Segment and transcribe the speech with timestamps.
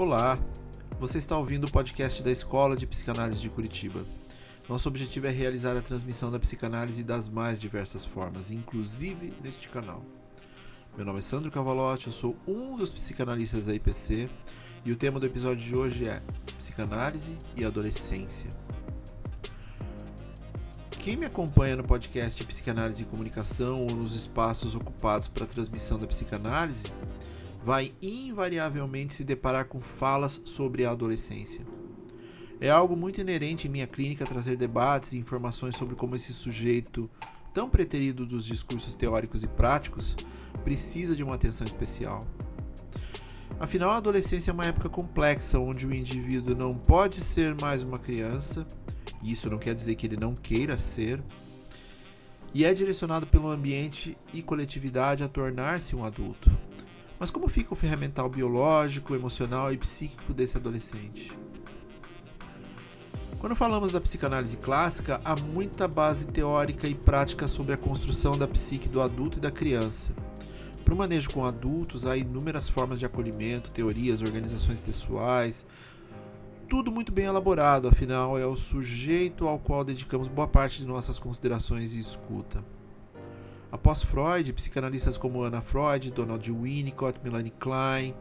[0.00, 0.38] Olá,
[0.98, 4.02] você está ouvindo o podcast da Escola de Psicanálise de Curitiba.
[4.66, 10.02] Nosso objetivo é realizar a transmissão da psicanálise das mais diversas formas, inclusive neste canal.
[10.96, 14.30] Meu nome é Sandro Cavalotti, eu sou um dos psicanalistas da IPC
[14.86, 16.22] e o tema do episódio de hoje é
[16.56, 18.48] Psicanálise e Adolescência.
[20.92, 25.98] Quem me acompanha no podcast Psicanálise e Comunicação ou nos espaços ocupados para a transmissão
[25.98, 26.90] da psicanálise
[27.64, 31.64] vai invariavelmente se deparar com falas sobre a adolescência.
[32.60, 37.08] É algo muito inerente em minha clínica trazer debates e informações sobre como esse sujeito,
[37.54, 40.16] tão preterido dos discursos teóricos e práticos,
[40.62, 42.20] precisa de uma atenção especial.
[43.58, 47.98] Afinal, a adolescência é uma época complexa onde o indivíduo não pode ser mais uma
[47.98, 48.66] criança
[49.22, 51.22] e isso não quer dizer que ele não queira ser,
[52.52, 56.50] e é direcionado pelo ambiente e coletividade a tornar-se um adulto.
[57.20, 61.30] Mas como fica o ferramental biológico, emocional e psíquico desse adolescente?
[63.38, 68.48] Quando falamos da psicanálise clássica, há muita base teórica e prática sobre a construção da
[68.48, 70.14] psique do adulto e da criança.
[70.82, 75.66] Para o manejo com adultos, há inúmeras formas de acolhimento, teorias, organizações textuais,
[76.70, 81.18] tudo muito bem elaborado, afinal é o sujeito ao qual dedicamos boa parte de nossas
[81.18, 82.64] considerações e escuta.
[83.72, 88.14] Após Freud, psicanalistas como Anna Freud, Donald Winnicott, Melanie Klein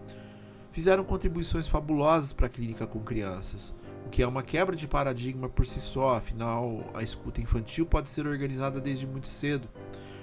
[0.72, 3.74] fizeram contribuições fabulosas para a clínica com crianças,
[4.06, 8.12] o que é uma quebra de paradigma por si só, afinal a escuta infantil pode
[8.12, 9.68] ser organizada desde muito cedo,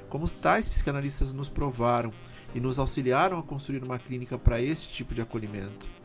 [0.08, 2.12] como tais psicanalistas nos provaram
[2.54, 5.95] e nos auxiliaram a construir uma clínica para esse tipo de acolhimento.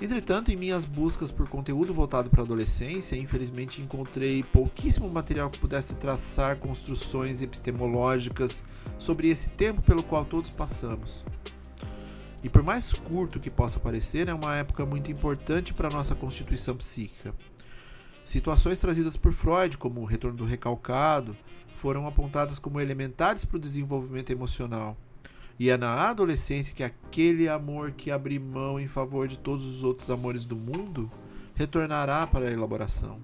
[0.00, 5.58] Entretanto, em minhas buscas por conteúdo voltado para a adolescência, infelizmente encontrei pouquíssimo material que
[5.58, 8.62] pudesse traçar construções epistemológicas
[8.98, 11.24] sobre esse tempo pelo qual todos passamos.
[12.42, 16.14] E por mais curto que possa parecer, é uma época muito importante para a nossa
[16.14, 17.32] constituição psíquica.
[18.24, 21.36] Situações trazidas por Freud, como o retorno do recalcado,
[21.76, 24.96] foram apontadas como elementares para o desenvolvimento emocional
[25.58, 29.82] e é na adolescência que aquele amor que abri mão em favor de todos os
[29.82, 31.10] outros amores do mundo
[31.54, 33.18] retornará para a elaboração.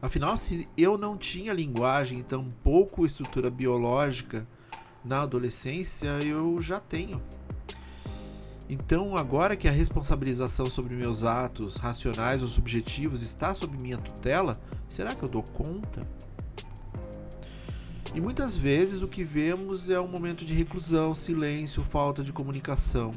[0.00, 4.46] Afinal, se eu não tinha linguagem e tampouco estrutura biológica
[5.04, 7.22] na adolescência, eu já tenho.
[8.68, 14.56] Então, agora que a responsabilização sobre meus atos racionais ou subjetivos está sob minha tutela,
[14.88, 16.00] será que eu dou conta?
[18.14, 23.12] E muitas vezes o que vemos é um momento de reclusão, silêncio, falta de comunicação.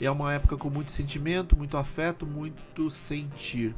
[0.00, 3.76] É uma época com muito sentimento, muito afeto, muito sentir.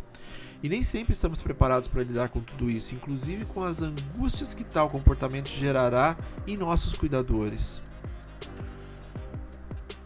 [0.63, 4.65] E nem sempre estamos preparados para lidar com tudo isso, inclusive com as angústias que
[4.65, 6.17] tal comportamento gerará
[6.47, 7.83] em nossos cuidadores.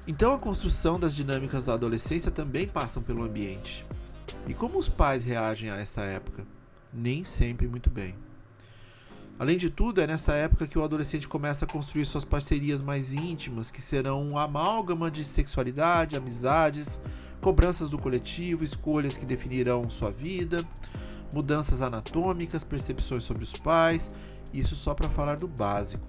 [0.08, 3.86] Então a construção das dinâmicas da adolescência também passam pelo ambiente.
[4.48, 6.44] E como os pais reagem a essa época?
[6.92, 8.25] Nem sempre muito bem.
[9.38, 13.12] Além de tudo, é nessa época que o adolescente começa a construir suas parcerias mais
[13.12, 16.98] íntimas, que serão um amálgama de sexualidade, amizades,
[17.42, 20.66] cobranças do coletivo, escolhas que definirão sua vida,
[21.34, 24.10] mudanças anatômicas, percepções sobre os pais,
[24.54, 26.06] isso só para falar do básico.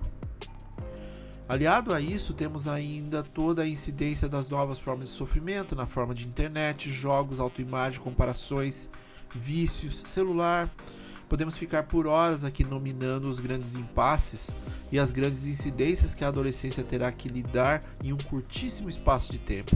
[1.49, 6.13] Aliado a isso, temos ainda toda a incidência das novas formas de sofrimento na forma
[6.13, 8.89] de internet, jogos, autoimagem, comparações,
[9.35, 10.69] vícios, celular,
[11.29, 14.55] Podemos ficar por horas aqui nominando os grandes impasses
[14.91, 19.37] e as grandes incidências que a adolescência terá que lidar em um curtíssimo espaço de
[19.37, 19.75] tempo.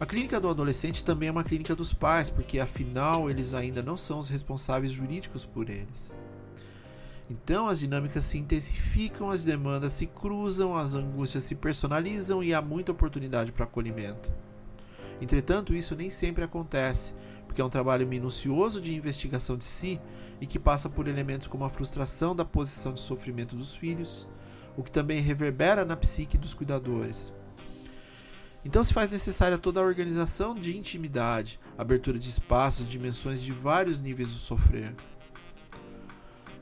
[0.00, 3.98] A clínica do adolescente também é uma clínica dos pais, porque afinal eles ainda não
[3.98, 6.14] são os responsáveis jurídicos por eles.
[7.28, 12.62] Então as dinâmicas se intensificam, as demandas se cruzam, as angústias se personalizam e há
[12.62, 14.32] muita oportunidade para acolhimento.
[15.20, 17.14] Entretanto, isso nem sempre acontece,
[17.50, 20.00] porque é um trabalho minucioso de investigação de si
[20.40, 24.28] e que passa por elementos como a frustração da posição de sofrimento dos filhos,
[24.76, 27.34] o que também reverbera na psique dos cuidadores.
[28.64, 33.98] Então se faz necessária toda a organização de intimidade, abertura de espaços, dimensões de vários
[33.98, 34.94] níveis do sofrer.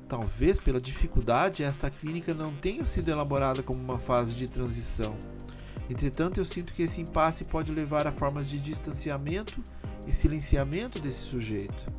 [0.08, 5.14] Talvez pela dificuldade, esta clínica não tenha sido elaborada como uma fase de transição.
[5.90, 9.62] Entretanto, eu sinto que esse impasse pode levar a formas de distanciamento
[10.06, 11.98] e silenciamento desse sujeito.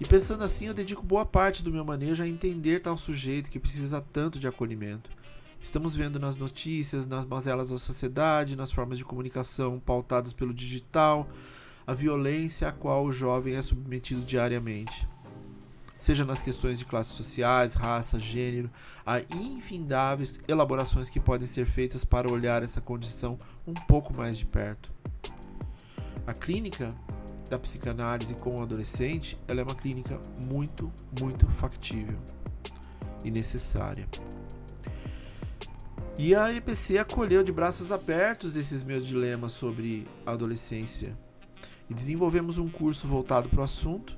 [0.00, 3.58] E pensando assim, eu dedico boa parte do meu manejo a entender tal sujeito que
[3.60, 5.10] precisa tanto de acolhimento.
[5.62, 11.28] Estamos vendo nas notícias, nas mazelas da sociedade, nas formas de comunicação pautadas pelo digital,
[11.86, 15.06] a violência a qual o jovem é submetido diariamente.
[15.98, 18.70] seja nas questões de classes sociais, raça, gênero,
[19.04, 24.46] há infindáveis elaborações que podem ser feitas para olhar essa condição um pouco mais de
[24.46, 24.99] perto.
[26.30, 26.90] A clínica
[27.50, 30.16] da psicanálise com o adolescente, ela é uma clínica
[30.46, 32.16] muito, muito factível
[33.24, 34.06] e necessária.
[36.16, 41.18] E a EPC acolheu de braços abertos esses meus dilemas sobre a adolescência
[41.88, 44.16] e desenvolvemos um curso voltado para o assunto,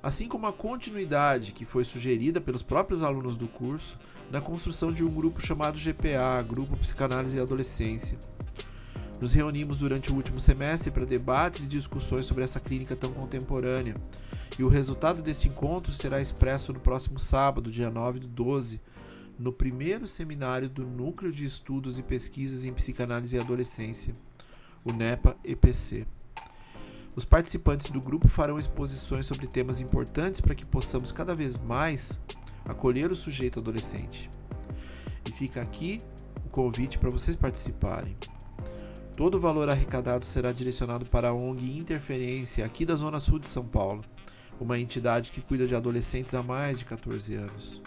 [0.00, 3.98] assim como a continuidade que foi sugerida pelos próprios alunos do curso
[4.30, 8.20] na construção de um grupo chamado GPA Grupo Psicanálise e Adolescência.
[9.20, 13.94] Nos reunimos durante o último semestre para debates e discussões sobre essa clínica tão contemporânea,
[14.58, 18.80] e o resultado desse encontro será expresso no próximo sábado, dia 9 do 12,
[19.38, 24.14] no primeiro seminário do Núcleo de Estudos e Pesquisas em Psicanálise e Adolescência,
[24.82, 26.06] o NEPA-EPC.
[27.14, 32.18] Os participantes do grupo farão exposições sobre temas importantes para que possamos cada vez mais
[32.66, 34.30] acolher o sujeito adolescente.
[35.28, 35.98] E fica aqui
[36.44, 38.16] o convite para vocês participarem.
[39.20, 43.46] Todo o valor arrecadado será direcionado para a ONG Interferência, aqui da Zona Sul de
[43.46, 44.02] São Paulo,
[44.58, 47.82] uma entidade que cuida de adolescentes há mais de 14 anos.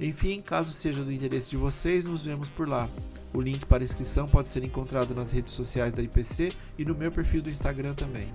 [0.00, 2.90] Enfim, caso seja do interesse de vocês, nos vemos por lá.
[3.32, 7.12] O link para inscrição pode ser encontrado nas redes sociais da IPC e no meu
[7.12, 8.26] perfil do Instagram também.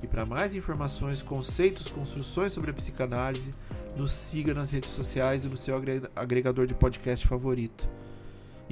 [0.00, 3.50] E para mais informações, conceitos, construções sobre a psicanálise,
[3.96, 5.74] nos siga nas redes sociais e no seu
[6.14, 7.84] agregador de podcast favorito.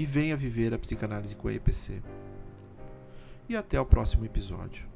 [0.01, 2.03] E venha viver a psicanálise com a IPC.
[3.47, 4.90] E até o próximo episódio.